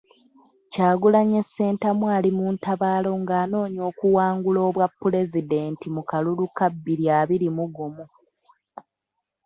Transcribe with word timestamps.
Kyagulanyi 0.73 1.39
Ssentamu 1.45 2.05
ali 2.15 2.29
mu 2.37 2.45
ntabaalo 2.53 3.09
ng'anoonya 3.21 3.81
okuwangula 3.89 4.59
obwapulezidenti 4.69 5.87
mu 5.95 6.01
kalulu 6.09 6.45
ka 6.57 6.67
bbiri 6.73 7.05
abiri 7.19 7.47
mu 7.55 7.65
gumu. 7.75 8.05